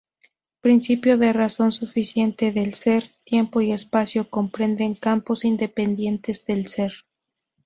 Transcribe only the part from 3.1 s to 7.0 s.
Tiempo y espacio comprenden campos independientes del ser.